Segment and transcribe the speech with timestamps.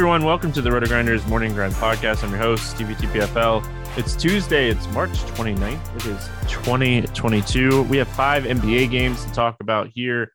[0.00, 0.24] everyone.
[0.24, 2.24] Welcome to the Roto Grinders Morning Grind Podcast.
[2.24, 3.62] I'm your host, Stevie TPFL.
[3.98, 4.70] It's Tuesday.
[4.70, 5.96] It's March 29th.
[5.96, 7.82] It is 2022.
[7.82, 10.32] We have five NBA games to talk about here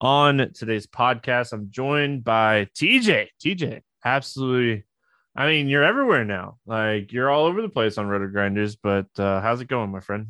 [0.00, 1.52] on today's podcast.
[1.52, 3.26] I'm joined by TJ.
[3.44, 4.84] TJ, absolutely.
[5.34, 6.58] I mean, you're everywhere now.
[6.64, 8.76] Like you're all over the place on Roto Grinders.
[8.76, 10.28] But uh, how's it going, my friend?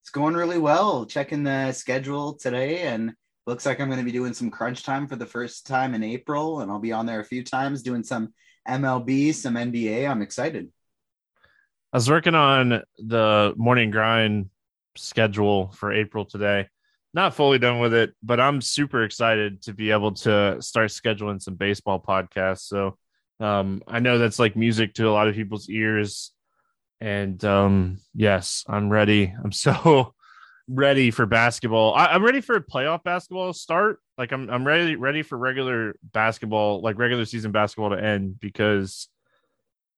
[0.00, 1.04] It's going really well.
[1.04, 3.12] Checking the schedule today and
[3.48, 6.04] looks like I'm going to be doing some crunch time for the first time in
[6.04, 8.34] April, and I'll be on there a few times doing some
[8.68, 10.08] MLB, some NBA.
[10.08, 10.68] I'm excited.
[11.90, 14.50] I was working on the morning grind
[14.96, 16.68] schedule for April today.
[17.14, 21.40] Not fully done with it, but I'm super excited to be able to start scheduling
[21.40, 22.66] some baseball podcasts.
[22.66, 22.98] So
[23.40, 26.32] um, I know that's like music to a lot of people's ears.
[27.00, 29.32] And um, yes, I'm ready.
[29.42, 30.14] I'm so
[30.68, 31.94] ready for basketball.
[31.94, 34.00] I, am ready for playoff basketball start.
[34.16, 39.08] Like I'm I'm ready ready for regular basketball, like regular season basketball to end because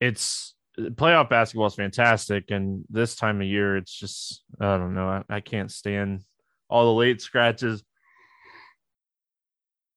[0.00, 5.08] it's playoff basketball is fantastic, and this time of year it's just I don't know
[5.08, 6.24] I, I can't stand
[6.68, 7.82] all the late scratches.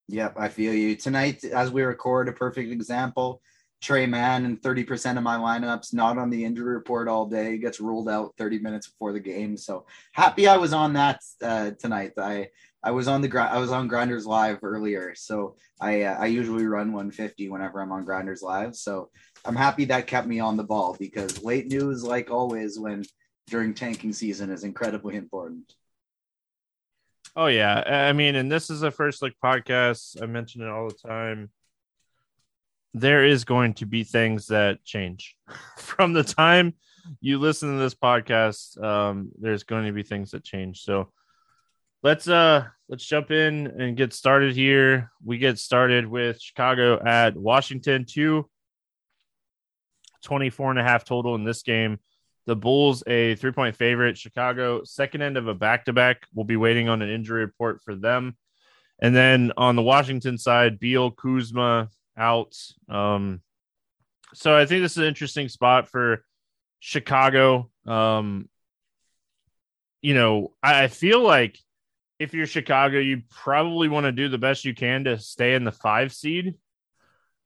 [0.10, 0.96] Yep, I feel you.
[0.96, 3.42] Tonight, as we record, a perfect example.
[3.84, 7.82] Tre Mann and 30% of my lineups, not on the injury report all day, gets
[7.82, 9.58] ruled out 30 minutes before the game.
[9.58, 12.14] So happy I was on that uh, tonight.
[12.18, 12.48] I
[12.82, 13.40] I was on the.
[13.40, 17.92] I was on Grinders Live earlier, so I uh, I usually run 150 whenever I'm
[17.92, 18.76] on Grinders Live.
[18.76, 19.10] So
[19.46, 23.04] I'm happy that kept me on the ball because late news, like always, when
[23.48, 25.74] during tanking season, is incredibly important.
[27.36, 30.22] Oh yeah, I mean, and this is a first look podcast.
[30.22, 31.50] I mention it all the time
[32.94, 35.36] there is going to be things that change.
[35.78, 36.74] From the time
[37.20, 40.82] you listen to this podcast um, there's going to be things that change.
[40.82, 41.12] So
[42.02, 45.12] let's uh let's jump in and get started here.
[45.24, 48.48] We get started with chicago at washington 2
[50.24, 52.00] 24 and a half total in this game.
[52.46, 54.18] The bulls a three point favorite.
[54.18, 56.24] Chicago second end of a back-to-back.
[56.34, 58.38] We'll be waiting on an injury report for them.
[59.00, 62.56] And then on the washington side beal kuzma out.
[62.90, 63.42] Um,
[64.34, 66.24] so I think this is an interesting spot for
[66.80, 67.70] Chicago.
[67.86, 68.50] Um,
[70.02, 71.58] you know, I, I feel like
[72.20, 75.64] if you're Chicago, you probably want to do the best you can to stay in
[75.64, 76.56] the five seed.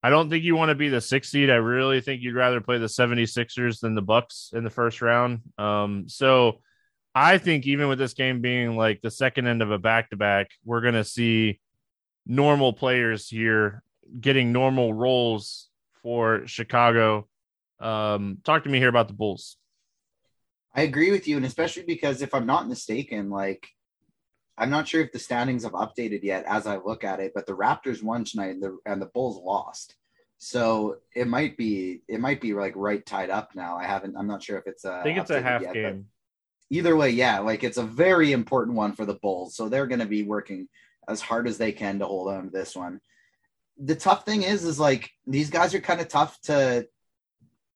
[0.03, 1.49] I don't think you want to be the six seed.
[1.49, 5.41] I really think you'd rather play the 76ers than the Bucks in the first round.
[5.57, 6.61] Um, so
[7.15, 10.17] I think even with this game being like the second end of a back to
[10.17, 11.59] back, we're going to see
[12.25, 13.81] normal players here
[14.19, 15.69] getting normal roles
[16.01, 17.27] for Chicago.
[17.79, 19.57] Um, talk to me here about the Bulls.
[20.73, 23.67] I agree with you, and especially because if I'm not mistaken, like
[24.57, 27.45] I'm not sure if the standings have updated yet as I look at it, but
[27.45, 29.95] the Raptors won tonight and the and the Bulls lost.
[30.39, 33.77] So it might be it might be like right tied up now.
[33.77, 36.05] I haven't I'm not sure if it's a I think it's a half yet, game.
[36.69, 39.55] Either way, yeah, like it's a very important one for the Bulls.
[39.55, 40.67] So they're gonna be working
[41.07, 42.99] as hard as they can to hold on to this one
[43.79, 46.87] the tough thing is, is like these guys are kind of tough to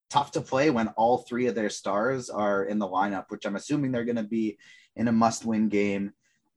[0.09, 3.55] tough to play when all three of their stars are in the lineup, which I'm
[3.55, 4.57] assuming they're going to be
[4.95, 6.11] in a must-win game.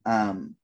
[0.05, 0.57] Um,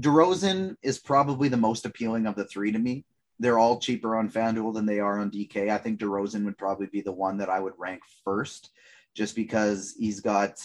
[0.00, 3.04] DeRozan is probably the most appealing of the three to me.
[3.38, 5.68] They're all cheaper on FanDuel than they are on DK.
[5.68, 8.70] I think DeRozan would probably be the one that I would rank first,
[9.14, 10.58] just because he's got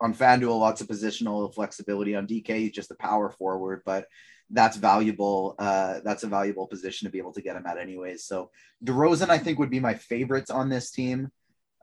[0.00, 2.16] on FanDuel lots of positional flexibility.
[2.16, 4.06] On DK, he's just a power forward, but
[4.50, 5.54] that's valuable.
[5.58, 8.24] Uh, that's a valuable position to be able to get him at, anyways.
[8.24, 8.50] So
[8.84, 11.30] DeRozan, I think, would be my favorites on this team.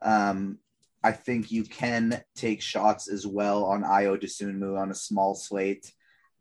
[0.02, 0.60] Um,
[1.04, 5.92] I think you can take shots as well on Ayo Dosunmu on a small slate.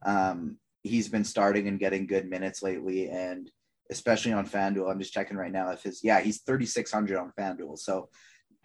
[0.05, 3.51] Um, he's been starting and getting good minutes lately, and
[3.91, 4.91] especially on FanDuel.
[4.91, 7.79] I'm just checking right now if his yeah he's 3600 on FanDuel.
[7.79, 8.09] So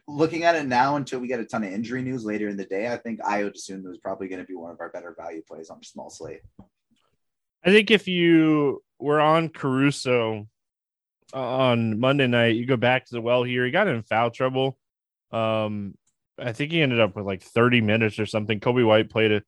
[0.08, 2.66] looking at it now until we get a ton of injury news later in the
[2.66, 5.42] day, I think Ayo Dosunmu is probably going to be one of our better value
[5.42, 6.42] plays on a small slate.
[7.64, 10.48] I think if you were on Caruso
[11.34, 13.66] on Monday night, you go back to the well here.
[13.66, 14.78] He got in foul trouble.
[15.32, 15.96] Um,
[16.40, 18.60] I think he ended up with like 30 minutes or something.
[18.60, 19.42] Coby White played a,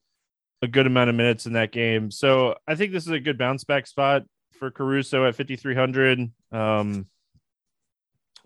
[0.61, 2.11] a good amount of minutes in that game.
[2.11, 4.23] So I think this is a good bounce back spot
[4.53, 6.31] for Caruso at 5,300.
[6.51, 7.07] Um,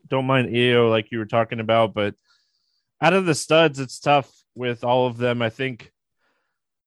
[0.08, 2.16] don't mind Ayo like you were talking about, but
[3.02, 5.42] out of the studs, it's tough with all of them.
[5.42, 5.92] I think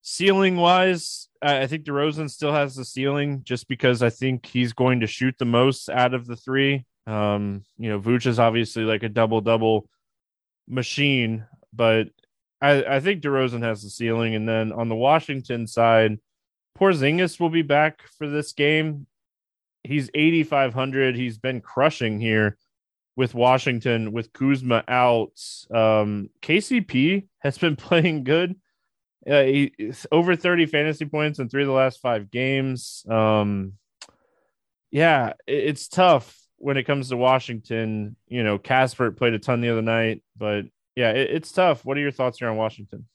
[0.09, 5.01] ceiling wise, I think DeRozan still has the ceiling just because I think he's going
[5.01, 6.87] to shoot the most out of the three.
[7.09, 9.89] Um, you know, Vooch is obviously like a double double
[10.69, 12.07] machine, but
[12.61, 14.37] I, I think DeRozan has the ceiling.
[14.37, 16.21] And then on the Washington side,
[16.79, 19.09] Porzingis will be back for this game.
[19.83, 21.17] he's 8,500.
[21.17, 22.57] He's been crushing here
[23.17, 25.33] with Washington with Kuzma out.
[25.75, 28.55] Um, KCP has been playing good.
[29.29, 29.73] Uh, he,
[30.13, 33.05] over 30 fantasy points in three of the last five games.
[33.09, 33.73] Um,
[34.91, 38.17] yeah, it, it's tough when it comes to Washington.
[38.29, 41.85] You know, Kispert played a ton the other night, but yeah, it, it's tough.
[41.85, 43.07] What are your thoughts here on Washington?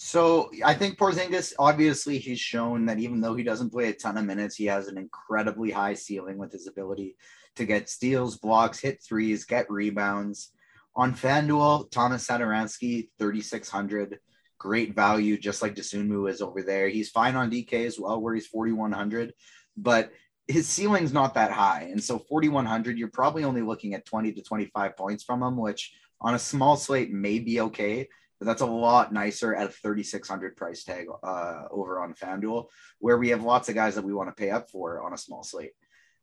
[0.00, 4.16] So I think Porzingis, obviously, he's shown that even though he doesn't play a ton
[4.16, 7.16] of minutes, he has an incredibly high ceiling with his ability
[7.56, 10.52] to get steals, blocks, hit threes, get rebounds.
[10.94, 14.20] On FanDuel, Thomas Satoransky, 3,600.
[14.58, 16.88] Great value, just like Dosunmu is over there.
[16.88, 19.32] He's fine on DK as well, where he's 4,100,
[19.76, 20.12] but
[20.46, 21.88] his ceiling's not that high.
[21.90, 25.94] And so 4,100, you're probably only looking at 20 to 25 points from him, which
[26.20, 28.08] on a small slate may be okay
[28.38, 32.66] but that's a lot nicer at a 3600 price tag uh, over on FanDuel,
[33.00, 35.18] where we have lots of guys that we want to pay up for on a
[35.18, 35.72] small slate.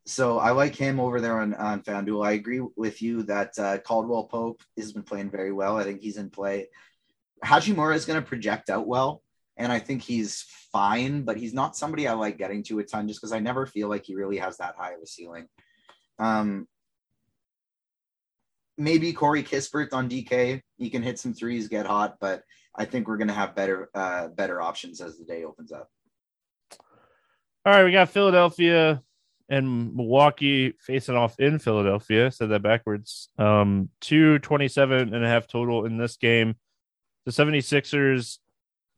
[0.06, 2.26] So I like him over there on, on FanDuel.
[2.26, 5.78] I agree with you that uh, Caldwell Pope has been playing very well.
[5.78, 6.68] I think he's in play.
[7.44, 9.22] Hachimura is going to project out well,
[9.58, 13.08] and I think he's fine, but he's not somebody I like getting to a ton
[13.08, 15.48] just because I never feel like he really has that high of a ceiling.
[16.20, 16.68] Um,
[18.78, 20.62] maybe Corey Kispert on DK.
[20.78, 22.44] He can hit some threes, get hot, but
[22.76, 25.90] I think we're going to have better uh, better options as the day opens up.
[27.66, 29.02] All right, we got Philadelphia
[29.50, 32.31] and Milwaukee facing off in Philadelphia.
[32.31, 33.30] Said that backwards.
[33.38, 36.56] Um, 227 and a half total in this game.
[37.25, 38.38] The 76ers,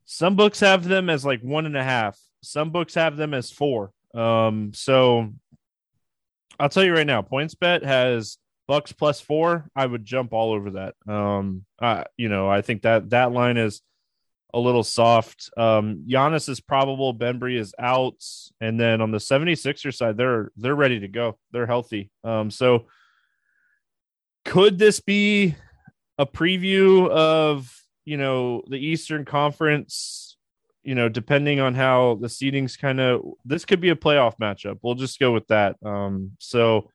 [0.06, 2.19] some books have them as like one and a half.
[2.44, 3.91] Some books have them as four.
[4.13, 5.33] Um, so
[6.59, 8.38] I'll tell you right now, points bet has
[8.68, 10.95] Bucks plus four, I would jump all over that.
[11.07, 13.81] Um, uh, you know, I think that that line is
[14.53, 15.50] a little soft.
[15.56, 18.21] Um, Giannis is probable, Bembry is out,
[18.59, 21.38] and then on the 76er side, they're they're ready to go.
[21.51, 22.12] They're healthy.
[22.25, 22.88] Um, so
[24.44, 25.56] could this be
[26.18, 27.73] a preview of
[28.07, 30.38] you know the Eastern Conference?
[30.81, 34.80] You know, depending on how the seedings kind of this could be a playoff matchup.
[34.81, 35.75] We'll just go with that.
[35.83, 36.89] Um, so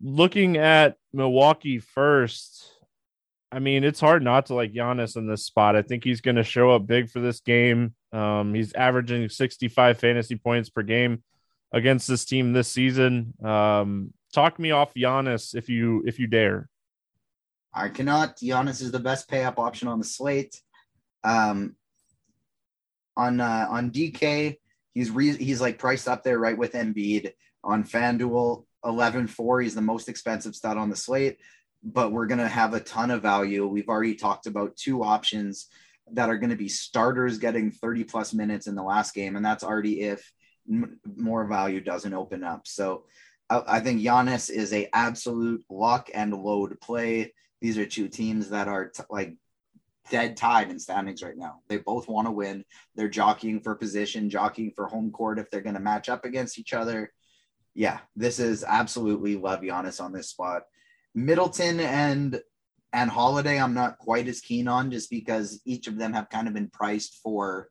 [0.00, 2.72] looking at Milwaukee first,
[3.52, 5.76] I mean, it's hard not to like Giannis in this spot.
[5.76, 7.94] I think he's going to show up big for this game.
[8.10, 11.22] Um, he's averaging 65 fantasy points per game
[11.72, 13.34] against this team this season.
[13.44, 16.70] Um, talk me off Giannis if you if you dare.
[17.74, 18.38] I cannot.
[18.38, 20.60] Giannis is the best pay up option on the slate.
[21.24, 21.76] Um,
[23.16, 24.56] on uh, on DK,
[24.94, 27.32] he's re- he's like priced up there right with Embiid
[27.64, 28.64] on FanDuel.
[28.84, 29.60] 11 4.
[29.60, 31.38] He's the most expensive stud on the slate,
[31.82, 33.66] but we're to have a ton of value.
[33.66, 35.68] We've already talked about two options
[36.12, 39.36] that are going to be starters getting 30 plus minutes in the last game.
[39.36, 40.32] And that's already if
[40.68, 42.66] m- more value doesn't open up.
[42.66, 43.04] So
[43.48, 47.32] I, I think Giannis is a absolute lock and load play.
[47.62, 49.34] These are two teams that are t- like
[50.10, 51.60] dead tied in standings right now.
[51.68, 52.64] They both want to win.
[52.94, 56.58] They're jockeying for position, jockeying for home court if they're going to match up against
[56.58, 57.10] each other
[57.74, 60.62] yeah, this is absolutely love Giannis on this spot.
[61.14, 62.40] Middleton and
[62.94, 66.46] and Holiday, I'm not quite as keen on just because each of them have kind
[66.46, 67.68] of been priced for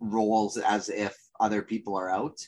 [0.00, 2.38] roles as if other people are out.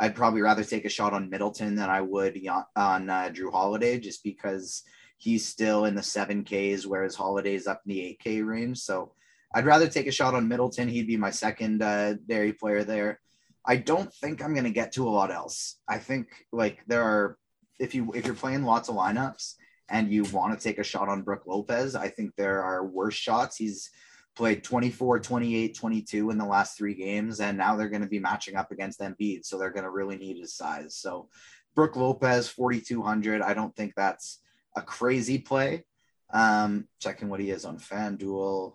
[0.00, 2.38] I'd probably rather take a shot on Middleton than I would
[2.74, 4.82] on uh, Jrue Holiday just because
[5.18, 8.78] he's still in the 7Ks, whereas Holiday's up in the 8K range.
[8.78, 9.12] So
[9.54, 10.88] I'd rather take a shot on Middleton.
[10.88, 13.20] He'd be my second uh, dairy player there.
[13.66, 15.76] I don't think I'm going to get to a lot else.
[15.88, 17.36] I think like there are
[17.78, 19.54] if you if you're playing lots of lineups
[19.88, 23.14] and you want to take a shot on Brook Lopez, I think there are worse
[23.14, 23.56] shots.
[23.56, 23.90] He's
[24.36, 28.20] played 24, 28, 22 in the last three games, and now they're going to be
[28.20, 30.94] matching up against Embiid, so they're going to really need his size.
[30.94, 31.28] So
[31.74, 33.42] Brook Lopez, 4,200.
[33.42, 34.40] I don't think that's
[34.78, 35.84] a crazy play.
[36.32, 38.74] Um, checking what he is on FanDuel.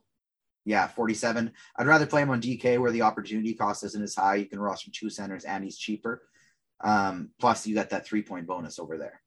[0.66, 1.52] Yeah, 47.
[1.76, 4.36] I'd rather play him on DK where the opportunity cost isn't as high.
[4.36, 6.24] You can roster two centers and he's cheaper.
[6.82, 9.22] Um, plus, you got that three point bonus over there.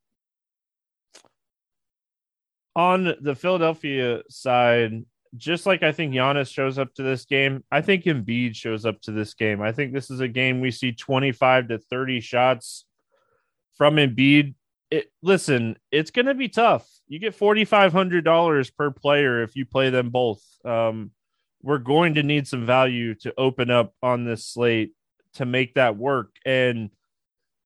[2.75, 5.05] On the Philadelphia side,
[5.37, 9.01] just like I think Giannis shows up to this game, I think Embiid shows up
[9.03, 9.63] to this game.
[9.63, 12.85] I think this is a game we see 25 to 30 shots
[13.77, 14.55] from Embiid.
[14.91, 16.89] It, listen, it's going to be tough.
[17.09, 20.43] You get $4,500 per player if you play them both.
[20.65, 21.11] Um,
[21.63, 24.93] we're going to need some value to open up on this slate
[25.35, 26.31] to make that work.
[26.45, 26.91] And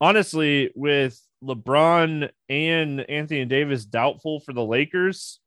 [0.00, 5.40] honestly, with LeBron and Anthony Davis doubtful for the Lakers,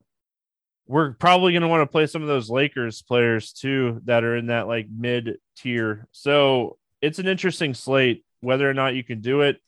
[0.88, 4.36] we're probably going to want to play some of those Lakers players too that are
[4.36, 6.08] in that like mid tier.
[6.12, 8.26] So it's an interesting slate.
[8.42, 9.62] Whether or not you can do it,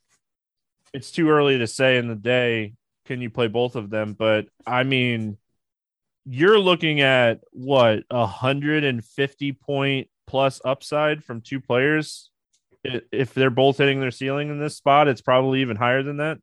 [0.96, 2.74] it's too early to say in the day
[3.06, 5.38] can you play both of them, but I mean
[6.26, 12.32] you're looking at what a hundred and fifty point plus upside from two players.
[12.84, 16.38] If they're both hitting their ceiling in this spot, it's probably even higher than that.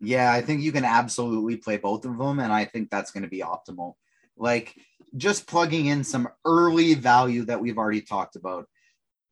[0.00, 3.22] Yeah, I think you can absolutely play both of them, and I think that's going
[3.22, 3.94] to be optimal.
[4.36, 4.74] Like
[5.16, 8.66] just plugging in some early value that we've already talked about.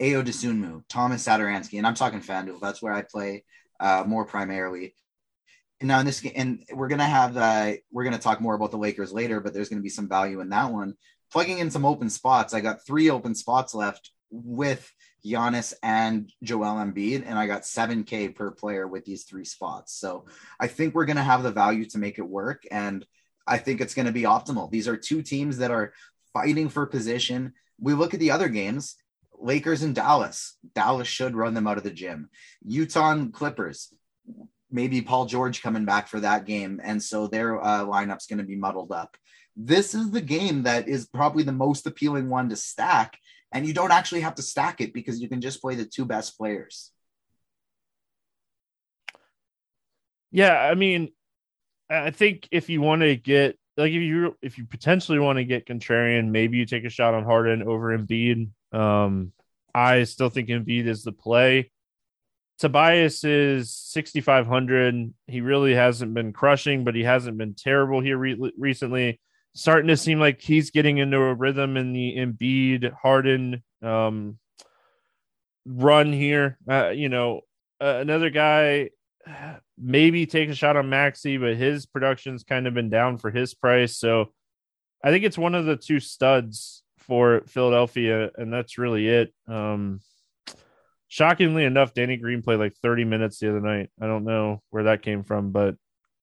[0.01, 2.61] Ayo Dosunmu, Thomas Satoransky, and I'm talking FanDuel.
[2.61, 3.45] That's where I play
[3.81, 4.95] uh, more primarily.
[5.81, 8.71] And now in this game, and we're gonna have uh, we're gonna talk more about
[8.71, 10.95] the Lakers later, but there's gonna be some value in that one.
[11.33, 12.53] Plugging in some open spots.
[12.53, 14.93] I got three open spots left with
[15.25, 19.95] Giannis and Joel Embiid, and I got 7K per player with these three spots.
[19.95, 20.27] So
[20.59, 22.65] I think we're gonna have the value to make it work.
[22.71, 23.07] And
[23.47, 24.71] I think it's gonna be optimal.
[24.71, 25.95] These are two teams that are
[26.35, 27.55] fighting for position.
[27.79, 28.97] We look at the other games.
[29.41, 30.57] Lakers and Dallas.
[30.75, 32.31] Dallas should run them out of the gym.
[32.63, 33.93] Utah and Clippers
[34.71, 36.81] maybe Paul George coming back for that game.
[36.83, 39.17] And so their uh, lineup's going to be muddled up.
[39.57, 43.19] This is the game that is probably the most appealing one to stack.
[43.53, 46.05] And you don't actually have to stack it because you can just play the two
[46.05, 46.93] best players.
[50.31, 50.57] Yeah.
[50.57, 51.11] I mean,
[51.89, 55.45] I think if you want to get, like if you if you potentially want to
[55.45, 58.51] get contrarian, maybe you take a shot on Harden over Embiid.
[58.73, 59.33] Um,
[59.75, 61.71] I still think Embiid is the play.
[62.59, 65.15] Tobias is 6,500.
[65.27, 69.19] He really hasn't been crushing, but he hasn't been terrible here re- recently.
[69.55, 74.39] Starting to seem like he's getting into a rhythm in the Embiid Harden um,
[75.65, 76.59] run here.
[76.69, 77.41] Uh, you know,
[77.81, 78.91] uh, another guy
[79.81, 83.55] maybe take a shot on Maxey, but his production's kind of been down for his
[83.55, 83.97] price.
[83.97, 84.33] So
[85.03, 89.35] I think it's one of the two studs for Philadelphia, and that's really it.
[89.49, 90.01] Um,
[91.09, 93.91] shockingly enough, Danny Green played like 30 minutes the other night.
[94.01, 95.77] I don't know where that came from, but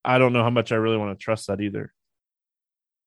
[0.05, 1.93] I don't know how much I really want to trust that either.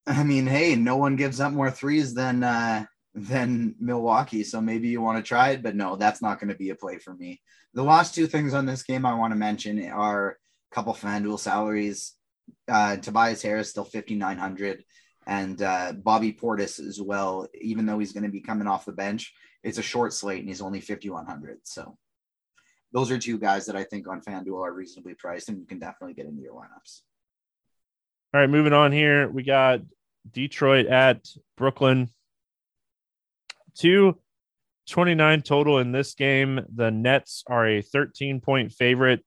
[0.07, 4.89] I mean, hey, no one gives up more threes than uh than Milwaukee, so maybe
[4.89, 7.15] you want to try it, but no, that's not going to be a play for
[7.15, 7.41] me.
[7.75, 11.39] The last two things on this game I want to mention are a couple FanDuel
[11.39, 12.15] salaries.
[12.69, 14.85] Uh, Tobias Harris still 5900
[15.27, 18.93] and uh, Bobby Portis as well, even though he's going to be coming off the
[18.93, 21.59] bench it's a short slate and he's only 5,100.
[21.65, 21.97] So
[22.93, 25.79] those are two guys that I think on FanDuel are reasonably priced and you can
[25.79, 27.03] definitely get into your lineups.
[28.33, 29.29] All right, moving on here.
[29.29, 29.81] We got
[30.31, 32.11] Detroit at Brooklyn.
[33.81, 34.19] Two
[34.91, 36.61] 29 total in this game.
[36.75, 39.25] The Nets are a 13 point favorite.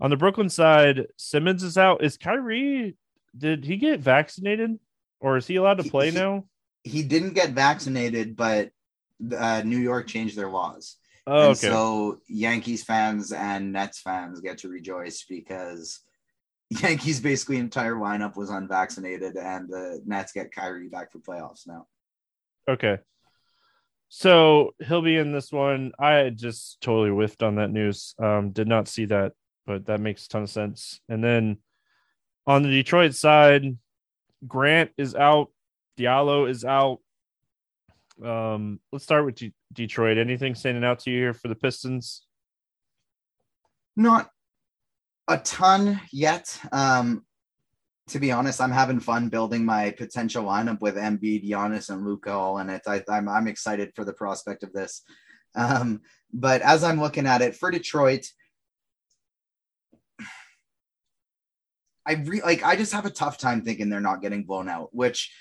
[0.00, 2.04] On the Brooklyn side, Simmons is out.
[2.04, 2.96] Is Kyrie,
[3.36, 4.78] did he get vaccinated
[5.18, 6.44] or is he allowed to play he, now?
[6.84, 8.70] He didn't get vaccinated, but
[9.36, 10.94] uh, New York changed their laws.
[11.26, 11.68] Oh, and okay.
[11.68, 15.98] so Yankees fans and Nets fans get to rejoice because
[16.70, 21.88] Yankees basically entire lineup was unvaccinated, and the Nets get Kyrie back for playoffs now.
[22.68, 22.98] Okay.
[24.18, 25.92] So he'll be in this one.
[25.98, 28.14] I just totally whiffed on that news.
[28.18, 29.34] Um, did not see that,
[29.66, 31.02] but that makes a ton of sense.
[31.06, 31.58] And then
[32.46, 33.76] on the Detroit side,
[34.46, 35.50] Grant is out,
[35.98, 37.00] Diallo is out,
[38.24, 39.38] um, let's start with
[39.74, 40.16] Detroit.
[40.16, 42.22] Anything standing out to you here for the Pistons?
[43.96, 44.30] Not
[45.28, 46.58] a ton yet.
[46.72, 47.26] Um,
[48.08, 52.32] to be honest, I'm having fun building my potential lineup with Embiid, Giannis, and Luka
[52.32, 52.82] all in it.
[52.86, 55.02] I, am I'm, I'm excited for the prospect of this.
[55.54, 58.26] Um, but as I'm looking at it for Detroit,
[62.06, 64.90] I re- like I just have a tough time thinking they're not getting blown out,
[64.92, 65.34] which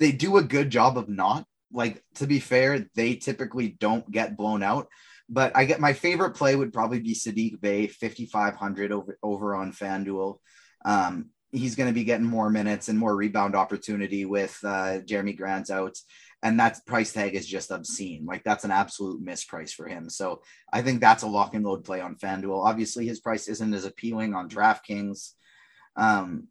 [0.00, 4.36] they do a good job of not like to be fair, they typically don't get
[4.36, 4.88] blown out.
[5.28, 9.72] But I get my favorite play would probably be Saddiq Bey 5,500 over, over on
[9.72, 10.38] FanDuel.
[10.84, 15.36] Um, he's going to be getting more minutes and more rebound opportunity with uh, Jerami
[15.36, 15.96] Grant's out.
[16.42, 18.26] And that price tag is just obscene.
[18.26, 20.10] Like that's an absolute misprice for him.
[20.10, 22.66] So I think that's a lock and load play on FanDuel.
[22.66, 25.30] Obviously, his price isn't as appealing on DraftKings.
[25.96, 26.48] Um,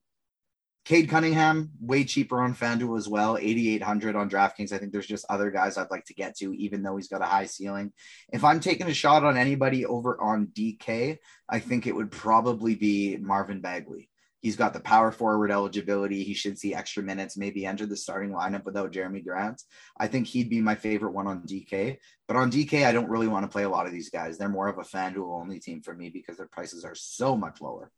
[0.86, 4.74] Cade Cunningham, way cheaper on FanDuel as well, 8,800 on DraftKings.
[4.74, 7.22] I think there's just other guys I'd like to get to, even though he's got
[7.22, 7.94] a high ceiling.
[8.34, 12.76] If I'm taking a shot on anybody over on DK, I think it would probably
[12.76, 14.10] be Marvin Bagley.
[14.44, 16.22] He's got the power forward eligibility.
[16.22, 19.64] He should see extra minutes, maybe enter the starting lineup without Jerami Grant.
[19.98, 21.98] I think he'd be my favorite one on DK.
[22.28, 24.38] But on DK, I don't really want to play a lot of these guys.
[24.38, 27.62] They're more of a FanDuel only team for me because their prices are so much
[27.62, 27.90] lower.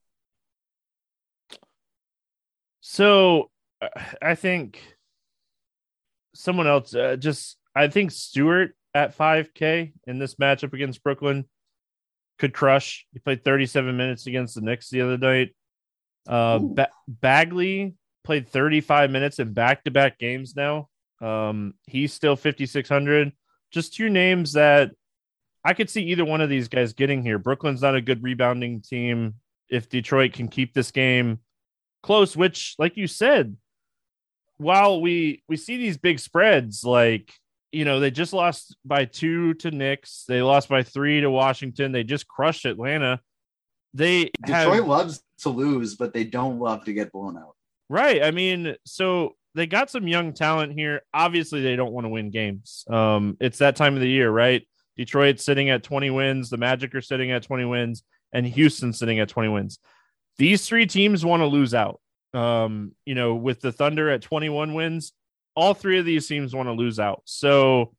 [2.81, 3.49] So
[3.81, 3.87] uh,
[4.21, 4.79] I think
[6.35, 11.45] someone else uh, just I think Stewart at 5K in this matchup against Brooklyn.
[12.37, 13.07] could crush.
[13.13, 15.55] He played 37 minutes against the Knicks the other night.
[16.27, 20.89] Uh, ba- Bagley played 35 minutes in back-to-back games now.
[21.21, 23.31] Um, he's still 5600.
[23.71, 24.91] Just two names that
[25.63, 27.39] I could see either one of these guys getting here.
[27.39, 29.35] Brooklyn's not a good rebounding team.
[29.69, 31.39] If Detroit can keep this game
[32.03, 33.57] close, which, like you said,
[34.57, 37.33] while we we see these big spreads, like
[37.71, 41.91] you know, they just lost by two to Knicks, they lost by three to Washington,
[41.91, 43.19] they just crushed Atlanta.
[43.95, 47.55] They Detroit have, loves to lose, but they don't love to get blown out.
[47.89, 48.21] Right.
[48.21, 51.01] I mean, so they got some young talent here.
[51.13, 52.83] Obviously, they don't want to win games.
[52.89, 54.67] Um, it's that time of the year, right?
[54.97, 59.19] Detroit's sitting at 20 wins, the Magic are sitting at 20 wins, and Houston's sitting
[59.19, 59.79] at 20 wins.
[60.37, 62.01] These three teams want to lose out.
[62.33, 65.13] Um, you know, with the Thunder at 21 wins,
[65.55, 67.21] all three of these teams want to lose out.
[67.23, 67.93] So,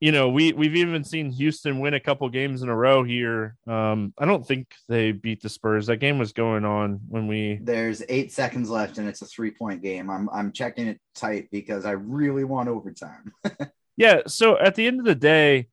[0.00, 3.56] you know, we we've even seen Houston win a couple games in a row here.
[3.66, 5.86] Um, I don't think they beat the Spurs.
[5.86, 9.50] That game was going on when we There's eight seconds left and it's a three
[9.50, 10.10] point game.
[10.10, 13.32] I'm I'm checking it tight because I really want overtime.
[14.00, 14.22] Yeah.
[14.26, 15.68] So at the end of the day,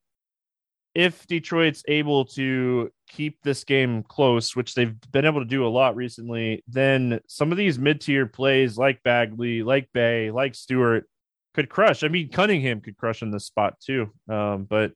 [0.94, 5.70] if Detroit's able to keep this game close, which they've been able to do a
[5.70, 11.08] lot recently, then some of these mid tier plays like Bagley, like Bey, like Stewart
[11.58, 12.04] could crush.
[12.04, 14.12] I mean, Cunningham could crush in this spot too.
[14.30, 14.92] Um, but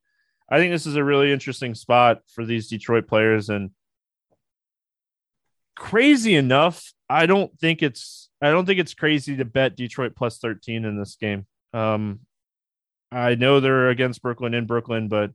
[0.47, 3.49] I think this is a really interesting spot for these Detroit players.
[3.49, 3.71] And
[5.75, 10.37] crazy enough, I don't think it's I don't think it's crazy to bet Detroit plus
[10.37, 11.47] 13 in this game.
[11.73, 12.19] Um,
[13.11, 15.31] I know they're against Brooklyn in Brooklyn, but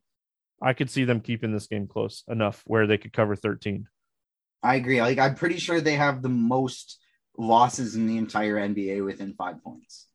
[0.63, 3.89] I could see them keeping this game close enough where they could cover 13.
[4.63, 5.01] I agree.
[5.01, 7.01] Like I'm pretty sure they have the most
[7.37, 10.07] losses in the entire NBA within five points.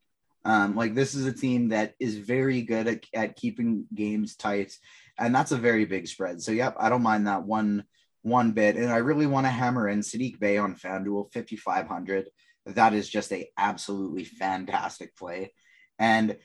[0.43, 4.75] Um, like this is a team that is very good at, at keeping games tight,
[5.17, 6.41] and that's a very big spread.
[6.41, 7.85] So yep, I don't mind that one
[8.23, 8.75] one bit.
[8.75, 12.29] And I really want to hammer in Saddiq Bey on FanDuel 5500.
[12.67, 15.53] That is just a absolutely fantastic play.
[15.97, 16.37] And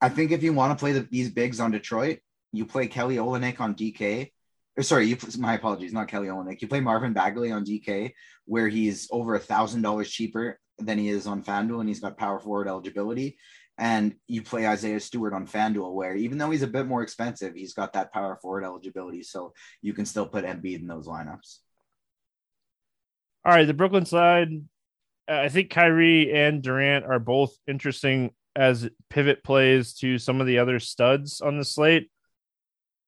[0.00, 2.20] I think if you want to play the, these bigs on Detroit,
[2.52, 4.32] you play Kelly Olynyk on DK.
[4.76, 6.62] Or sorry, you my apologies, not Kelly Olynyk.
[6.62, 8.12] You play Marvin Bagley on DK,
[8.46, 12.18] where he's over a thousand dollars cheaper than he is on FanDuel, and he's got
[12.18, 13.38] power forward eligibility.
[13.78, 17.54] And you play Isaiah Stewart on FanDuel, where even though he's a bit more expensive,
[17.54, 21.58] he's got that power forward eligibility, so you can still put Embiid in those lineups.
[23.44, 24.48] All right, the Brooklyn side,
[25.28, 30.46] uh, I think Kyrie and Durant are both interesting as pivot plays to some of
[30.46, 32.10] the other studs on the slate.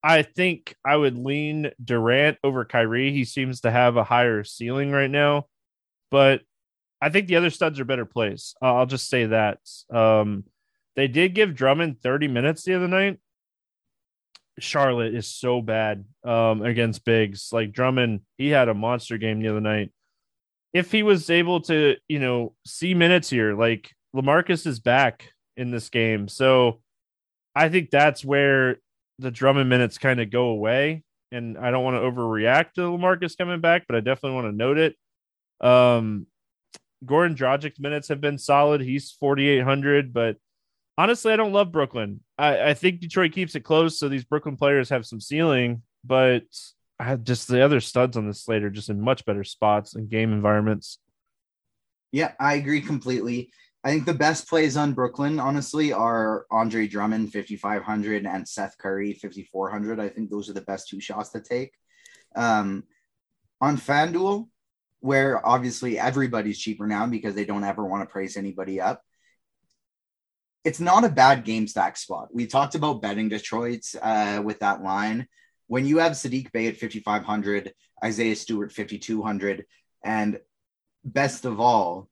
[0.03, 3.13] I think I would lean Durant over Kyrie.
[3.13, 5.47] He seems to have a higher ceiling right now,
[6.11, 6.41] but
[7.03, 8.55] I think the other studs are better plays.
[8.63, 9.59] I'll just say that.
[9.93, 10.45] Um,
[10.95, 13.19] they did give Drummond 30 minutes the other night.
[14.61, 17.49] Charlotte is so bad um, against bigs.
[17.51, 19.91] Like Drummond, he had a monster game the other night.
[20.73, 25.73] If he was able to, you know, see minutes here, like Lamarcus is back in
[25.73, 26.29] this game.
[26.29, 26.83] So
[27.53, 28.77] I think that's where
[29.19, 31.03] the Drummond minutes kind of go away.
[31.33, 34.57] And I don't want to overreact to Lamarcus coming back, but I definitely want to
[34.57, 34.97] note it.
[35.61, 36.27] Um,
[37.05, 38.81] Goran Dragic minutes have been solid.
[38.81, 40.37] He's 4,800, but
[40.97, 42.21] honestly, I don't love Brooklyn.
[42.39, 46.45] I, I think Detroit keeps it close, so these Brooklyn players have some ceiling, but
[46.99, 50.09] I just the other studs on this slate are just in much better spots and
[50.09, 50.99] game environments.
[52.13, 53.51] Yeah, I agree completely.
[53.85, 59.15] I think the best plays on Brooklyn, honestly, are Andre Drummond 5500 and Seth Curry
[59.15, 59.99] 5400.
[59.99, 61.73] I think those are the best two shots to take.
[62.37, 62.85] Um,
[63.61, 64.49] on FanDuel,
[65.03, 69.03] where obviously everybody's cheaper now because they don't ever want to price anybody up.
[70.65, 72.29] It's not a bad game stack spot.
[72.33, 75.27] We talked about betting Detroit's uh, with that line.
[75.67, 79.65] When you have Saddiq Bey at 5,500, Isaiah Stewart 5,200,
[80.05, 80.39] and
[81.05, 82.09] best of all,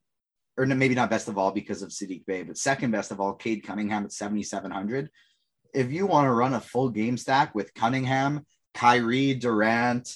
[0.57, 3.35] or maybe not best of all because of Saddiq Bey, but second best of all,
[3.35, 5.11] Cade Cunningham at 7,700.
[5.73, 10.13] If you want to run a full game stack with Cunningham, Kyrie, Durant,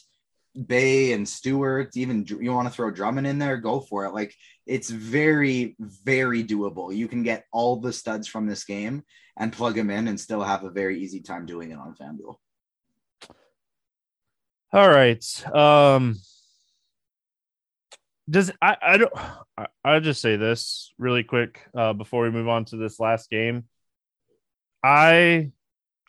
[0.55, 4.13] Bey and Stewart, even you want to throw Drummond in there, go for it.
[4.13, 4.35] Like
[4.67, 6.95] it's very, very doable.
[6.95, 9.03] You can get all the studs from this game
[9.37, 12.37] and plug them in and still have a very easy time doing it on FanDuel.
[14.73, 15.55] All right.
[15.55, 16.17] Um
[18.31, 19.13] does I I don't
[19.59, 23.29] I, I'll just say this really quick uh before we move on to this last
[23.29, 23.65] game.
[24.83, 25.51] I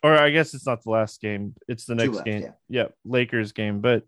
[0.02, 1.54] or I guess it's not the last game.
[1.68, 2.42] It's the next left, game.
[2.42, 2.50] Yeah.
[2.68, 3.80] yeah, Lakers game.
[3.80, 4.04] But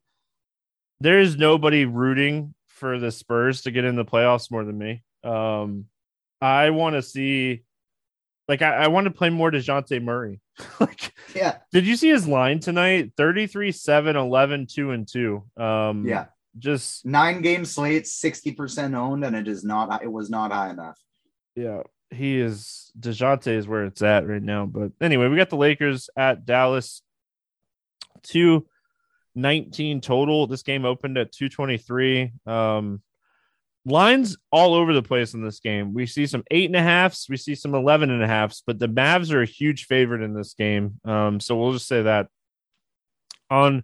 [1.01, 5.03] there is nobody rooting for the Spurs to get in the playoffs more than me.
[5.25, 5.87] Um,
[6.41, 7.63] I want to see
[8.49, 10.41] like I, I want to play more DeJounte Murray.
[10.81, 11.59] like, yeah.
[11.71, 13.13] Did you see his line tonight?
[13.17, 15.45] 33, 7, 11, 2, and 2.
[15.57, 16.27] Um, yeah.
[16.59, 20.99] Just nine game slates, 60% owned, and it is not, it was not high enough.
[21.55, 21.83] Yeah.
[22.11, 24.65] He is DeJounte is where it's at right now.
[24.65, 27.03] But anyway, we got the Lakers at Dallas.
[28.23, 28.67] Two
[29.39, 30.47] 19 total.
[30.47, 32.33] This game opened at 223.
[32.47, 33.03] Um,
[33.85, 35.95] lines all over the place in this game.
[35.95, 38.79] We see some eight and a halfs, we see some 11 and a halfs, but
[38.79, 41.01] the Mavs are a huge favorite in this game.
[41.05, 42.29] Um, so we'll just say that.
[43.51, 43.83] On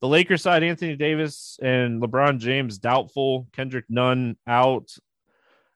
[0.00, 4.90] the Lakers side, Anthony Davis and LeBron James doubtful, Kendrick Nunn out.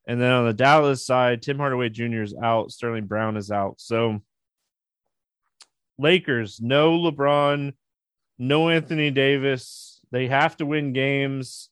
[0.06, 2.22] And then on the Dallas side, Tim Hardaway Jr.
[2.22, 3.74] is out, Sterling Brown is out.
[3.78, 4.20] So
[5.98, 7.74] Lakers, no LeBron,
[8.38, 10.00] no Anthony Davis.
[10.10, 11.68] They have to win games.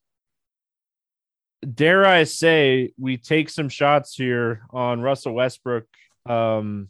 [1.62, 5.86] Dare I say, we take some shots here on Russell Westbrook.
[6.26, 6.88] Um,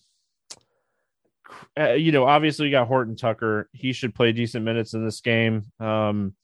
[1.79, 3.69] uh, you know, obviously, you got Horton Tucker.
[3.73, 5.71] He should play decent minutes in this game.
[5.79, 6.35] Um,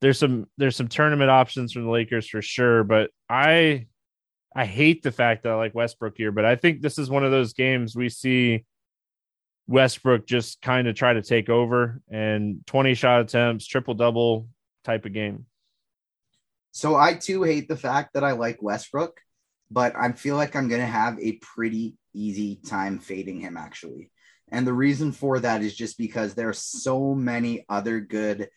[0.00, 3.86] there's some there's some tournament options from the Lakers for sure, but I
[4.54, 7.24] I hate the fact that I like Westbrook here, but I think this is one
[7.24, 8.64] of those games we see
[9.70, 14.48] Westbrook just kind of try to take over and 20 shot attempts, triple double
[14.82, 15.46] type of game.
[16.72, 19.20] So I too hate the fact that I like Westbrook,
[19.70, 24.10] but I feel like I'm going to have a pretty easy time fading him actually.
[24.50, 28.48] And the reason for that is just because there are so many other good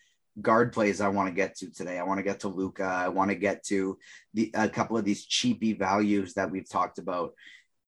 [0.42, 1.96] guard plays I want to get to today.
[1.96, 2.82] I want to get to Luka.
[2.82, 3.98] I want to get to
[4.32, 7.34] the a couple of these cheapy values that we've talked about.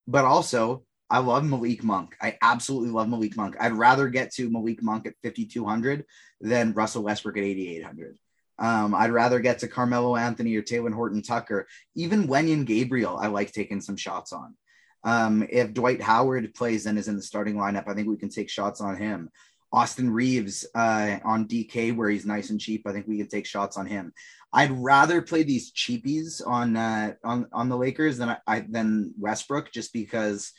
[0.07, 2.17] But also, I love Malik Monk.
[2.21, 3.57] I absolutely love Malik Monk.
[3.61, 6.05] I'd rather get to Malik Monk at 5,200
[6.41, 8.19] than Russell Westbrook at 8,800.
[8.59, 11.69] Um, I'd rather get to Carmelo Anthony or Talen Horton Tucker.
[11.95, 14.57] Even Wenyen Gabriel, I like taking some shots on.
[15.05, 18.31] Um, if Dwight Howard plays and is in the starting lineup, I think we can
[18.31, 19.31] take shots on him.
[19.73, 23.47] Austin Reaves uh, on DK, where he's nice and cheap, I think we can take
[23.47, 24.13] shots on him.
[24.53, 29.71] I'd rather play these cheapies on uh, on on the Lakers than I than Westbrook,
[29.73, 30.53] just because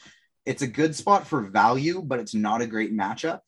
[0.48, 3.42] it's a good spot for value, but it's not a great matchup.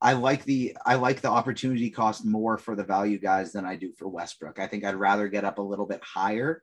[0.00, 3.74] I like the I like the opportunity cost more for the value guys than I
[3.74, 4.60] do for Westbrook.
[4.60, 6.62] I think I'd rather get up a little bit higher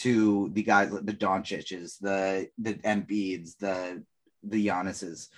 [0.00, 4.02] to the guys the Doncic's, the the Embiid's, the
[4.42, 5.28] the Giannis's,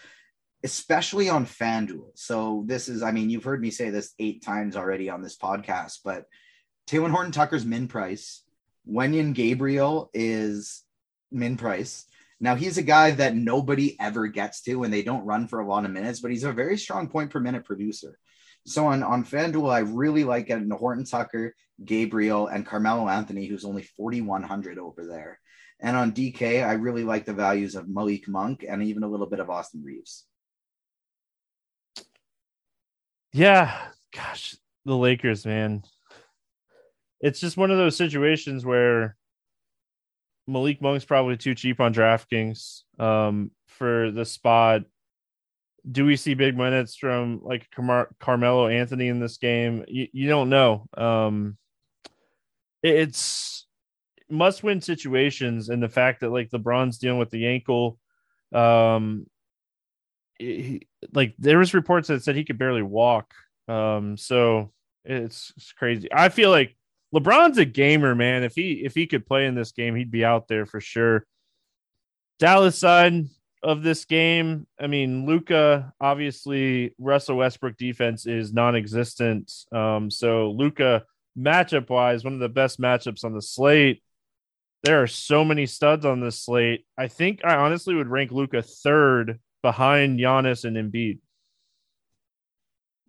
[0.64, 2.12] especially on FanDuel.
[2.14, 5.36] So this is, I mean, you've heard me say this eight times already on this
[5.36, 6.24] podcast, but
[6.88, 8.44] Talen Horton Tucker's min price,
[8.90, 10.84] Wenyen Gabriel is
[11.30, 12.06] min price.
[12.40, 15.66] Now he's a guy that nobody ever gets to, and they don't run for a
[15.66, 18.18] lot of minutes, but he's a very strong point per minute producer.
[18.66, 23.64] So on on FanDuel, I really like getting Horton Tucker, Gabriel, and Carmelo Anthony, who's
[23.64, 25.38] only 4,100 over there.
[25.80, 29.26] And on DK, I really like the values of Malik Monk and even a little
[29.26, 30.26] bit of Austin Reaves.
[33.32, 33.76] Yeah,
[34.14, 35.82] gosh, the Lakers, man.
[37.20, 39.16] It's just one of those situations where
[40.46, 44.82] Malik Monk's probably too cheap on DraftKings um, for the spot.
[45.90, 49.84] Do we see big minutes from like Car- Carmelo Anthony in this game?
[49.88, 50.86] You, you don't know.
[50.96, 51.56] Um,
[52.82, 53.66] it's
[54.28, 57.98] must win situations, and the fact that like LeBron's dealing with the ankle,
[58.52, 59.26] um,
[60.38, 63.32] he, like there was reports that said he could barely walk.
[63.68, 64.72] Um, so
[65.04, 66.08] it's, it's crazy.
[66.12, 66.76] I feel like
[67.14, 68.44] LeBron's a gamer, man.
[68.44, 71.26] If he if he could play in this game, he'd be out there for sure.
[72.38, 73.26] Dallas side
[73.62, 79.52] of this game, I mean, Luka obviously Russell Westbrook defense is non-existent.
[79.72, 81.04] Um, so Luka
[81.38, 84.02] matchup wise, one of the best matchups on the slate.
[84.82, 86.86] There are so many studs on this slate.
[86.96, 91.18] I think I honestly would rank Luka third behind Giannis and Embiid.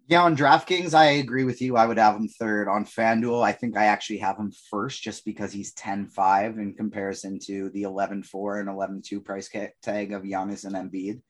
[0.08, 1.78] Yeah, on DraftKings, I agree with you.
[1.78, 2.68] I would have him third.
[2.68, 6.74] On FanDuel, I think I actually have him first just because he's 10 5 in
[6.74, 9.50] comparison to the 11 4 and 11 2 price
[9.82, 11.22] tag of Giannis and Embiid.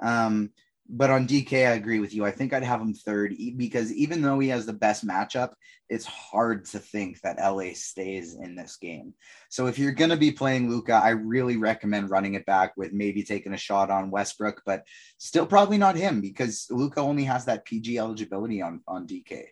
[0.00, 0.50] Um,
[0.88, 2.24] but on DK, I agree with you.
[2.24, 5.52] I think I'd have him third because even though he has the best matchup,
[5.88, 9.14] it's hard to think that LA stays in this game.
[9.48, 12.92] So if you're going to be playing Luka, I really recommend running it back with
[12.92, 14.84] maybe taking a shot on Westbrook, but
[15.18, 19.44] still probably not him because Luka only has that PG eligibility on, on DK.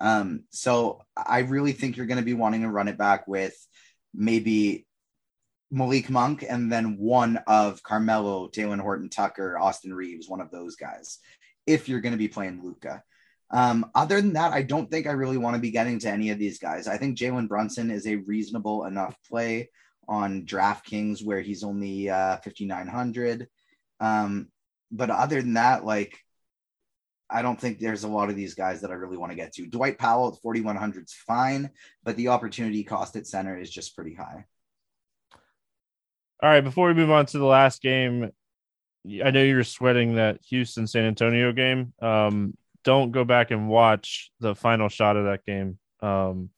[0.00, 3.54] Um, so I really think you're going to be wanting to run it back with
[4.14, 4.86] maybe
[5.74, 10.76] Malik Monk, and then one of Carmelo, Talen Horton Tucker, Austin Reaves, one of those
[10.76, 11.18] guys,
[11.66, 13.02] if you're going to be playing Luka.
[13.50, 16.30] Um, other than that, I don't think I really want to be getting to any
[16.30, 16.86] of these guys.
[16.86, 19.68] I think Jalen Brunson is a reasonable enough play
[20.08, 23.48] on DraftKings where he's only uh, 5,900.
[24.00, 24.48] Um,
[24.90, 26.18] but other than that, like
[27.30, 29.52] I don't think there's a lot of these guys that I really want to get
[29.54, 29.66] to.
[29.66, 31.70] Dwight Powell at 4,100 is fine,
[32.02, 34.44] but the opportunity cost at center is just pretty high.
[36.42, 38.30] All right, before we move on to the last game,
[39.24, 41.92] I know you were sweating that Houston San Antonio game.
[42.00, 45.78] Um, don't go back and watch the final shot of that game.
[46.00, 46.50] Um,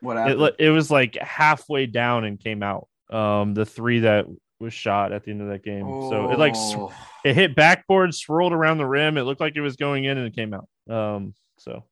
[0.00, 2.88] what it, it was like halfway down and came out.
[3.10, 4.26] Um, the three that
[4.58, 5.86] was shot at the end of that game.
[5.86, 6.10] Oh.
[6.10, 6.92] So it like oh.
[7.24, 9.18] it hit backboard, swirled around the rim.
[9.18, 10.68] It looked like it was going in and it came out.
[10.92, 11.84] Um, so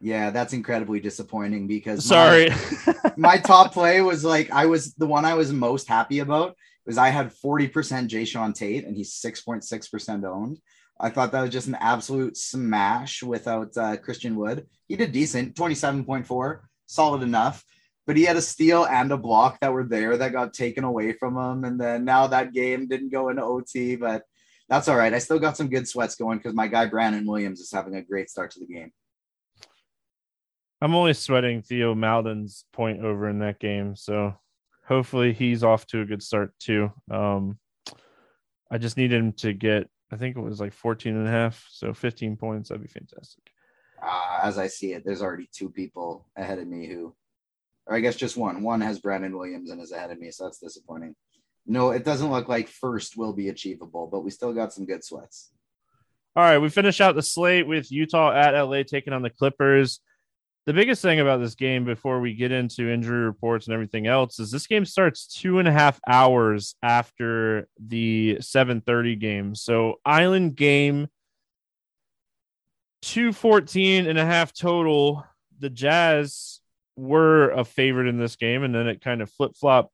[0.00, 2.50] yeah, that's incredibly disappointing because sorry,
[2.86, 6.56] my, my top play was like I was the one I was most happy about
[6.86, 7.70] was I had 40%
[8.08, 10.58] Jae'Sean Tate and he's 6.6% owned.
[10.98, 14.66] I thought that was just an absolute smash without uh, Christian Wood.
[14.88, 17.62] He did decent, 27.4, solid enough
[18.08, 21.12] but he had a steal and a block that were there that got taken away
[21.12, 21.64] from him.
[21.64, 24.22] And then now that game didn't go into OT, but
[24.66, 25.12] that's all right.
[25.12, 28.02] I still got some good sweats going because my guy Brandon Williams is having a
[28.02, 28.92] great start to the game.
[30.80, 33.96] I'm only sweating Theo Maledon's point over in that game.
[33.96, 34.34] So
[34.86, 36.92] hopefully he's off to a good start too.
[37.10, 37.58] Um,
[38.70, 41.66] I just need him to get, I think it was like 14 and a half.
[41.70, 42.68] So 15 points.
[42.68, 43.44] That'd be fantastic.
[44.00, 47.14] Uh, as I see it, there's already two people ahead of me who
[47.88, 48.62] or I guess just one.
[48.62, 51.16] One has Brandon Williams and is ahead of me, so that's disappointing.
[51.66, 55.02] No, it doesn't look like first will be achievable, but we still got some good
[55.02, 55.50] sweats.
[56.36, 60.00] All right, we finish out the slate with Utah at LA taking on the Clippers.
[60.68, 64.38] The biggest thing about this game before we get into injury reports and everything else
[64.38, 69.54] is this game starts two and a half hours after the 7:30 game.
[69.54, 71.08] So island game
[73.00, 75.24] 214 and a half total.
[75.58, 76.60] The Jazz
[76.96, 79.90] were a favorite in this game, and then it kind of flip flop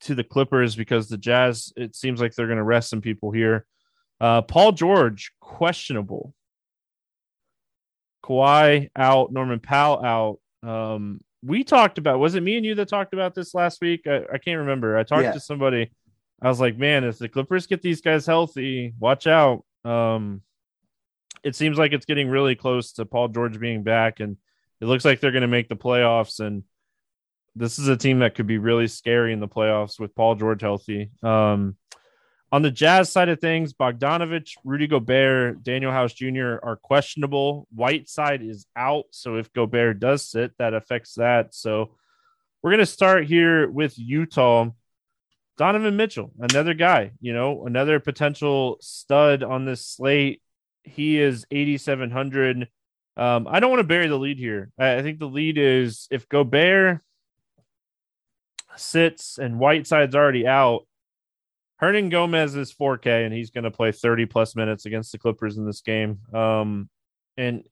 [0.00, 3.30] to the Clippers because the Jazz, it seems like they're going to rest some people
[3.30, 3.66] here.
[4.20, 6.34] Uh, Paul George, questionable.
[8.22, 10.68] Kawhi out, Norman Powell out.
[10.68, 14.06] Um, we talked about, was it me and you that talked about this last week?
[14.06, 14.96] I, I can't remember.
[14.96, 15.32] I talked yeah.
[15.32, 15.90] to somebody.
[16.40, 19.64] I was like, man, if the Clippers get these guys healthy, watch out.
[19.84, 20.42] Um,
[21.42, 24.20] it seems like it's getting really close to Paul George being back.
[24.20, 24.36] And
[24.80, 26.64] it looks like they're going to make the playoffs, and
[27.54, 30.60] this is a team that could be really scary in the playoffs with Paul George
[30.60, 31.10] healthy.
[31.22, 31.76] Um,
[32.52, 36.58] on the Jazz side of things, Bogdanovic, Rudy Gobert, Danuel House Jr.
[36.62, 37.66] are questionable.
[37.74, 41.54] Whiteside is out, so if Gobert does sit, that affects that.
[41.54, 41.96] So
[42.62, 44.68] we're going to start here with Utah.
[45.56, 50.42] Donovan Mitchell, another guy, you know, another potential stud on this slate.
[50.82, 52.68] He is 8,700.
[53.16, 54.70] Um, I don't want to bury the lead here.
[54.78, 57.00] I think the lead is if Gobert
[58.76, 60.86] sits and Whiteside's already out,
[61.82, 65.66] Hernangomez is 4K and he's going to play 30 plus minutes against the Clippers in
[65.66, 66.20] this game.
[66.32, 66.88] Um,
[67.36, 67.64] and,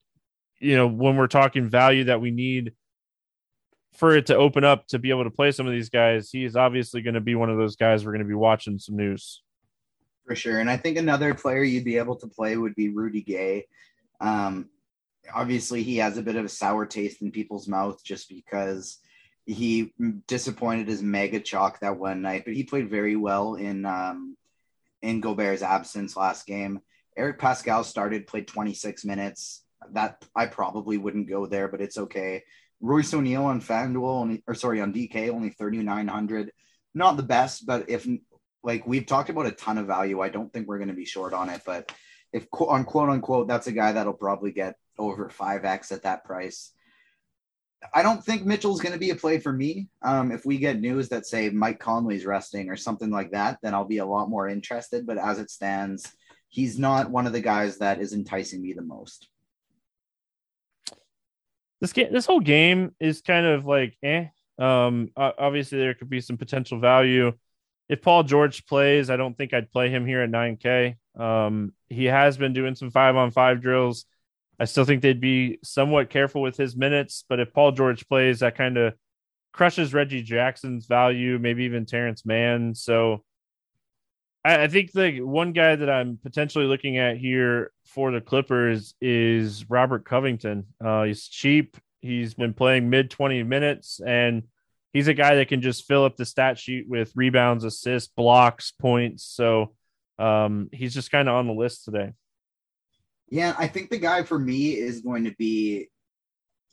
[0.59, 2.73] you know, when we're talking value that we need
[3.93, 6.43] for it to open up to be able to play some of these guys, he
[6.43, 8.97] is obviously going to be one of those guys we're going to be watching some
[8.97, 9.41] news.
[10.27, 10.59] For sure.
[10.59, 13.65] And I think another player you'd be able to play would be Rudy Gay.
[14.19, 14.69] Um,
[15.33, 18.97] obviously he has a bit of a sour taste in people's mouth just because
[19.45, 19.93] he
[20.27, 24.37] disappointed his mega chalk that one night, but he played very well in um,
[25.01, 26.79] in Gobert's absence last game.
[27.17, 29.63] Eric Paschall started, played 26 minutes.
[29.91, 32.43] That I probably wouldn't go there, but it's okay.
[32.81, 36.51] Royce O'Neale on FanDuel, or sorry, on DK, only 3,900.
[36.93, 38.07] Not the best, but if
[38.63, 41.05] like we've talked about a ton of value, I don't think we're going to be
[41.05, 41.61] short on it.
[41.65, 41.91] But
[42.31, 46.71] if on quote unquote, that's a guy that'll probably get over 5x at that price.
[47.93, 49.87] I don't think Mitchell's going to be a play for me.
[50.01, 53.73] Um, if we get news that say Mike Conley's resting or something like that, then
[53.73, 55.07] I'll be a lot more interested.
[55.07, 56.11] But as it stands,
[56.49, 59.27] he's not one of the guys that is enticing me the most.
[61.79, 64.25] This game, this whole game is kind of like, eh.
[64.59, 67.31] Um, obviously there could be some potential value.
[67.89, 70.95] If Paul George plays, I don't think I'd play him here at 9K.
[71.19, 74.05] Um, he has been doing some five on five drills.
[74.61, 78.41] I still think they'd be somewhat careful with his minutes, but if Paul George plays,
[78.41, 78.93] that kind of
[79.53, 82.75] crushes Reggie Jackson's value, maybe even Terrence Mann.
[82.75, 83.23] So
[84.45, 88.93] I, I, think the one guy that I'm potentially looking at here for the Clippers
[89.01, 90.67] is Robert Covington.
[90.79, 91.75] Uh, he's cheap.
[92.01, 94.43] He's been playing mid 20 minutes, and
[94.93, 98.73] he's a guy that can just fill up the stat sheet with rebounds, assists, blocks,
[98.79, 99.23] points.
[99.23, 99.73] So
[100.19, 102.11] um, he's just kind of on the list today.
[103.31, 105.87] Yeah, I think the guy for me is going to be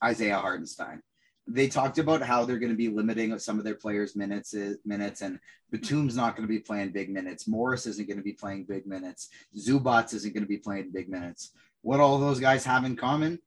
[0.03, 1.01] Isaiah Hartenstein.
[1.47, 5.23] they talked about how they're going to be limiting some of their players' minutes minutes,
[5.23, 5.39] and
[5.71, 7.49] Batum's not going to be playing big minutes.
[7.49, 9.29] Morris isn't going to be playing big minutes.
[9.57, 11.53] Zubac isn't going to be playing big minutes.
[11.83, 13.39] What all those guys have in common?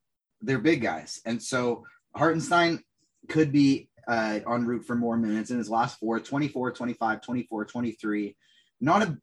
[0.42, 1.84] They're big guys, and so
[2.16, 2.82] Hartenstein
[3.28, 7.66] could be uh, en route for more minutes in his last four 24, 25, 24,
[7.66, 8.36] 23.
[8.80, 9.18] Not a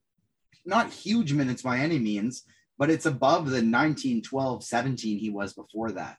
[0.67, 2.45] not huge minutes by any means,
[2.79, 6.19] but it's above the 19, 12, 17 he was before that.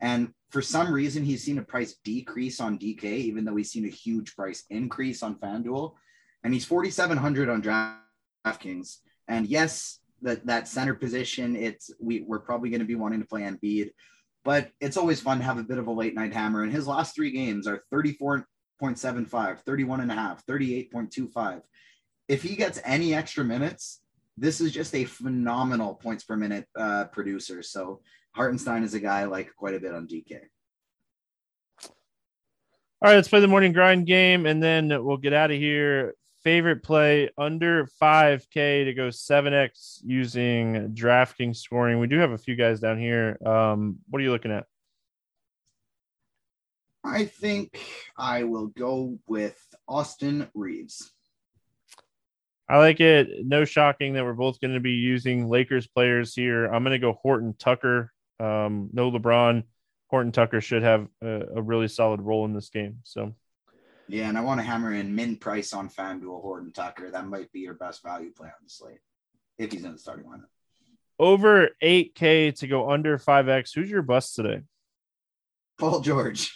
[0.00, 3.86] And for some reason, he's seen a price decrease on DK, even though he's seen
[3.86, 5.94] a huge price increase on FanDuel.
[6.44, 7.62] And he's 4,700 on
[8.46, 8.98] DraftKings.
[9.26, 13.26] And yes, that, that center position, it's we, we're probably going to be wanting to
[13.26, 13.90] play Embiid,
[14.44, 16.62] but it's always fun to have a bit of a late night hammer.
[16.62, 21.62] And his last three games are 34.75, 31 and a half, 38.25.
[22.28, 24.00] If he gets any extra minutes,
[24.36, 27.62] this is just a phenomenal points per minute uh, producer.
[27.62, 28.00] So
[28.32, 30.40] Hartenstein is a guy I like quite a bit on DK.
[33.02, 36.14] All right, let's play the morning grind game and then we'll get out of here.
[36.42, 41.98] Favorite play under 5K to go 7X using DraftKings scoring.
[41.98, 43.36] We do have a few guys down here.
[43.44, 44.64] Um, what are you looking at?
[47.04, 47.80] I think
[48.16, 51.12] I will go with Austin Reaves.
[52.68, 53.46] I like it.
[53.46, 56.66] No shocking that we're both going to be using Lakers players here.
[56.66, 58.12] I'm going to go Horton Tucker.
[58.40, 59.62] Um, no LeBron.
[60.08, 62.98] Horton Tucker should have a, a, really solid role in this game.
[63.02, 63.34] So,
[64.08, 67.10] yeah, and I want to hammer in min price on FanDuel Horton Tucker.
[67.10, 68.98] That might be your best value play on the slate
[69.58, 70.46] if he's in the starting lineup.
[71.18, 73.74] Over 8K to go under 5X.
[73.74, 74.62] Who's your bust today?
[75.78, 76.52] Paul George.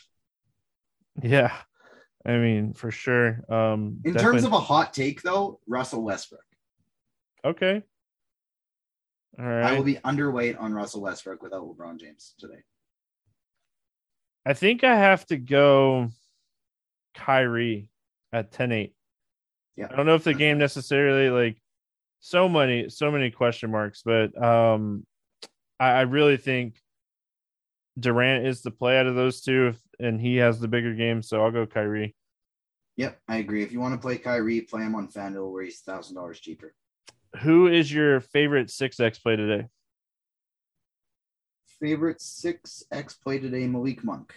[1.23, 1.53] Yeah.
[2.27, 3.45] I mean, for sure.
[3.49, 4.41] Um, in definitely...
[4.41, 6.45] terms of a hot take, though, Russell Westbrook.
[7.45, 7.83] Okay.
[9.39, 9.73] All right.
[9.73, 12.63] I will be underweight on Russell Westbrook without LeBron James today.
[14.45, 16.11] I think I have to go
[17.15, 17.89] Kyrie
[18.33, 18.95] at 10 8.
[19.77, 19.89] Yeah.
[19.91, 21.57] I don't know if the game necessarily like
[22.21, 25.07] so many, so many question marks, but um
[25.79, 26.81] I, I really think
[27.99, 31.23] Durant is the play out of those two, and he has the bigger game.
[31.23, 32.15] So I'll go Kyrie.
[32.97, 33.63] Yep, I agree.
[33.63, 36.75] If you want to play Kyrie, play him on FanDuel where he's thousand dollars cheaper.
[37.41, 39.69] Who is your favorite six X play today?
[41.81, 44.35] Favorite six X play today, Malik Monk.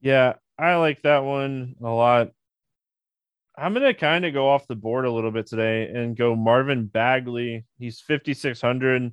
[0.00, 2.30] Yeah, I like that one a lot.
[3.56, 6.86] I'm gonna kind of go off the board a little bit today and go Marvin
[6.86, 7.64] Bagley.
[7.78, 9.12] He's 5600.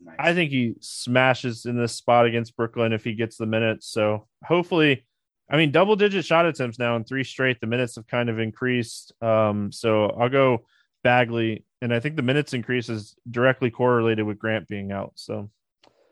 [0.00, 0.16] Nice.
[0.18, 3.88] I think he smashes in this spot against Brooklyn if he gets the minutes.
[3.88, 5.06] So hopefully,
[5.50, 7.60] I mean, double digit shot attempts now in three straight.
[7.60, 9.12] The minutes have kind of increased.
[9.22, 10.64] Um, so I'll go
[11.02, 15.12] Bagley, and I think the minutes increase is directly correlated with Grant being out.
[15.14, 15.50] So,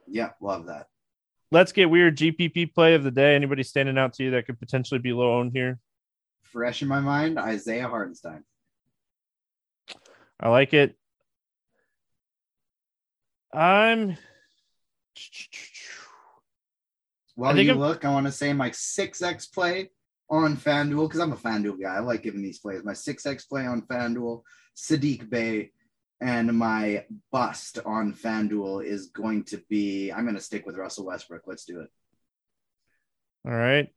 [0.06, 0.86] yeah, love that.
[1.50, 3.34] Let's get weird GPP play of the day.
[3.34, 5.78] Anybody standing out to you that could potentially be low owned here?
[6.42, 8.44] Fresh in my mind, Isaiah Hartenstein.
[10.38, 10.96] I like it.
[13.54, 14.16] I'm.
[17.36, 17.78] While you I'm...
[17.78, 19.90] look, I want to say my 6x play
[20.28, 21.94] on FanDuel because I'm a FanDuel guy.
[21.94, 22.84] I like giving these plays.
[22.84, 24.42] My 6x play on FanDuel,
[24.76, 25.70] Saddiq Bey,
[26.20, 31.06] and my bust on FanDuel is going to be I'm going to stick with Russell
[31.06, 31.42] Westbrook.
[31.46, 31.88] Let's do it.
[33.46, 33.88] All right.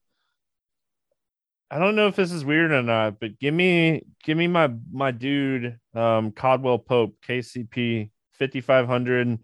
[1.70, 4.72] I don't know if this is weird or not, but give me give me my
[4.91, 9.39] my dude um Caldwell Pope KCP 5500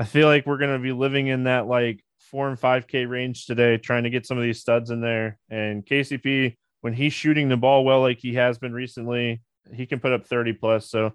[0.00, 3.44] I feel like we're going to be living in that like four and 5K range
[3.44, 5.38] today, trying to get some of these studs in there.
[5.50, 9.42] And KCP, when he's shooting the ball well, like he has been recently,
[9.74, 10.88] he can put up 30 plus.
[10.88, 11.12] So,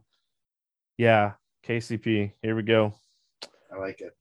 [1.00, 1.32] yeah,
[1.68, 2.94] KCP, here we go.
[3.74, 4.16] I like it.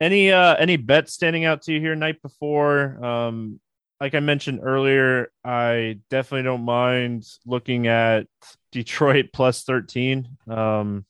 [0.00, 3.04] Any uh any bets standing out to you here night before?
[3.04, 3.60] Um,
[4.00, 8.28] like I mentioned earlier, I definitely don't mind looking at
[8.72, 10.28] Detroit plus 13.
[10.48, 11.04] Um,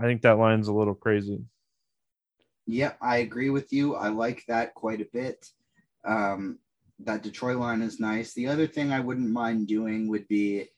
[0.00, 1.40] I think that line's a little crazy.
[2.66, 3.96] Yep, I agree with you.
[3.96, 5.46] I like that quite a bit.
[6.06, 6.58] Um,
[7.00, 8.32] that Detroit line is nice.
[8.32, 10.68] The other thing I wouldn't mind doing would be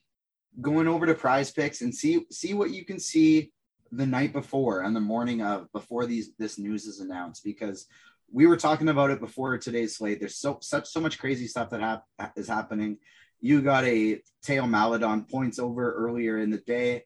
[0.61, 3.53] going over to PrizePicks and see see what you can see
[3.93, 7.87] the night before and the morning of before these this news is announced because
[8.31, 10.19] we were talking about it before today's slate.
[10.19, 12.99] There's so such so much crazy stuff that hap- is happening.
[13.41, 17.05] You got a Theo Maledon points over earlier in the day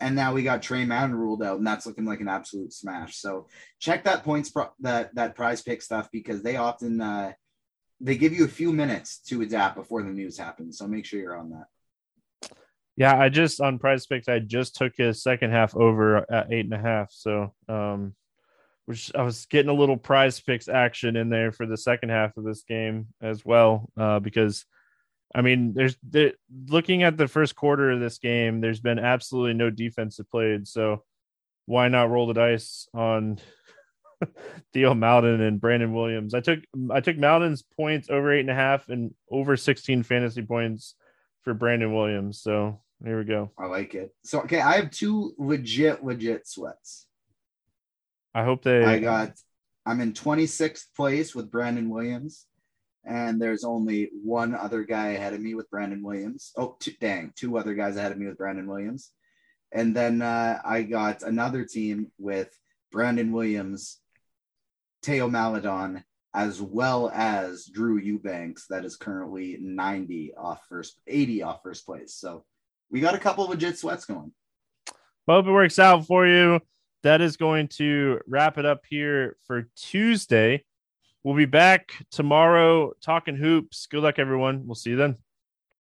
[0.00, 3.16] and now we got Tre Mann ruled out, and that's looking like an absolute smash.
[3.16, 7.32] So check that points pro- that that PrizePick stuff because they often uh,
[8.00, 10.78] they give you a few minutes to adapt before the news happens.
[10.78, 12.50] So make sure you're on that.
[12.96, 16.74] Yeah, I just on PrizePicks, I just took his second half over at eight and
[16.74, 17.12] a half.
[17.12, 18.14] So um
[18.88, 22.44] which I was getting a little PrizePicks action in there for the second half of
[22.44, 24.64] this game as well, uh, because
[25.34, 26.32] I mean, there's there,
[26.68, 31.04] looking at the first quarter of this game, there's been absolutely no defensive played, so
[31.66, 33.38] why not roll the dice on
[34.72, 36.32] Theo Maledon and Brandon Williams?
[36.32, 36.60] I took
[36.90, 40.94] I took Maledon's points over eight and a half and over 16 fantasy points
[41.42, 42.40] for Brandon Williams.
[42.40, 43.50] So here we go.
[43.58, 44.14] I like it.
[44.24, 47.06] So okay, I have two legit, legit sweats.
[48.34, 48.84] I hope they.
[48.84, 49.32] I got.
[49.84, 52.46] I'm in 26th place with Brandon Williams,
[53.08, 56.52] and there's only one other guy ahead of me with Brandon Williams.
[56.56, 59.10] Oh, two, dang, two other guys ahead of me with Brandon Williams,
[59.72, 62.50] and then uh, I got another team with
[62.92, 63.98] Brandon Williams,
[65.02, 66.04] Theo Maledon,
[66.34, 72.14] as well as Drew Eubanks, that is currently 90 off first, 80 off first place.
[72.14, 72.44] So
[72.90, 74.32] we got a couple of legit sweats going.
[75.26, 76.60] Hope it works out for you.
[77.02, 80.64] That is going to wrap it up here for Tuesday.
[81.28, 83.84] We'll be back tomorrow talking hoops.
[83.84, 84.66] Good luck, everyone.
[84.66, 85.18] We'll see you then.